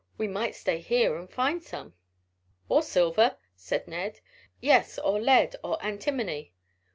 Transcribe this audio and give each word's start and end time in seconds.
We 0.17 0.27
might 0.27 0.55
stay 0.55 0.79
here 0.79 1.15
and 1.15 1.29
find 1.29 1.61
some." 1.63 1.93
"Or 2.69 2.81
silver," 2.81 3.37
said 3.55 3.87
Ned. 3.87 4.19
"Yes, 4.59 4.97
or 4.97 5.21
lead, 5.21 5.55
or 5.63 5.77
antimony." 5.85 6.53